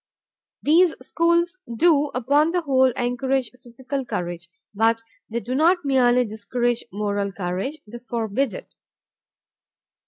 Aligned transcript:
These 0.63 0.95
schools 1.05 1.59
do, 1.71 2.07
upon 2.15 2.53
the 2.53 2.61
whole, 2.61 2.89
encourage 2.97 3.51
physical 3.61 4.03
courage; 4.03 4.49
but 4.73 5.03
they 5.29 5.41
do 5.41 5.53
not 5.53 5.85
merely 5.85 6.25
discourage 6.25 6.83
moral 6.91 7.31
courage, 7.31 7.77
they 7.85 7.99
forbid 7.99 8.55
it. 8.55 8.73